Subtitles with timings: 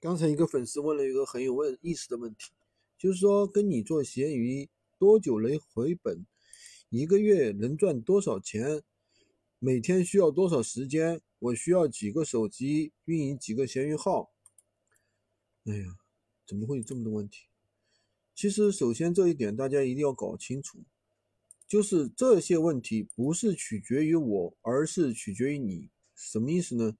[0.00, 2.52] 刚才一个粉丝问了一个很有问意思的问题，
[2.96, 6.24] 就是说跟你做闲鱼多久能回本？
[6.88, 8.82] 一个月能赚多少钱？
[9.58, 11.20] 每天需要多少时间？
[11.38, 14.32] 我需要几个手机运营几个闲鱼号？
[15.66, 15.98] 哎呀，
[16.46, 17.48] 怎么会有这么多问题？
[18.34, 20.78] 其实首先这一点大家一定要搞清楚，
[21.68, 25.90] 就是这些问题不是取决于我，而是取决于你。
[26.14, 26.96] 什么意思呢？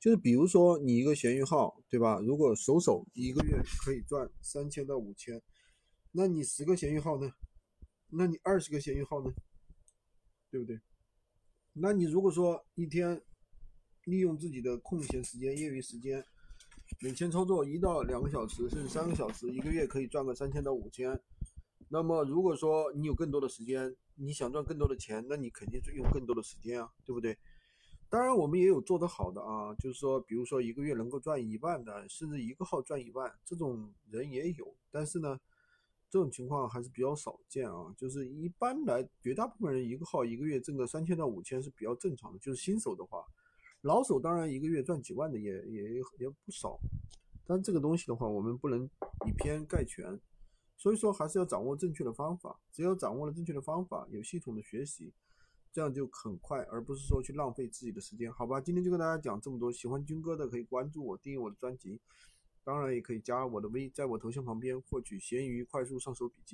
[0.00, 2.20] 就是比如说你一个闲鱼号，对吧？
[2.20, 5.42] 如果手手一个月可以赚三千到五千，
[6.12, 7.32] 那你十个闲鱼号呢？
[8.10, 9.32] 那你二十个闲鱼号呢？
[10.50, 10.80] 对不对？
[11.72, 13.20] 那你如果说一天
[14.04, 16.24] 利用自己的空闲时间、业余时间，
[17.02, 21.20] 每天操作一到两个小时，甚至三个小时，一个月可以赚个三千到五千。
[21.88, 27.36] 那么如果说你有更多的时间，你想赚更多的钱，那你肯定是用更多的时间啊，对不对？
[28.10, 34.74] 当然，我们也有做得好的啊，就是说，比如说一个月能够赚一万的，甚至一个号赚一万，这种人也有。
[34.90, 35.38] 但是呢，
[36.08, 37.94] 这种情况还是比较少见啊。
[37.98, 42.38] 就是一般来，绝大部分人一个号一个月挣个三千到五千是比较正常的。
[42.38, 43.22] 就是新手的话，
[43.82, 46.78] 老手当然一个月赚几万的也也也不少。
[47.44, 48.88] 但这个东西的话，我们不能
[49.26, 50.18] 以偏概全，
[50.78, 52.58] 所以说还是要掌握正确的方法。
[52.72, 55.12] 只要掌握了正确的方法，有系统的学习。
[55.72, 58.60] 这样就很快，而不是说去浪费自己的时间，好吧？
[58.60, 59.70] 今天就跟大家讲这么多。
[59.70, 62.00] 喜欢军哥的可以关注我，订阅我的专辑，
[62.64, 66.46] 当然也可以加我的微，在我头像旁边获取闲鱼快速上手笔记。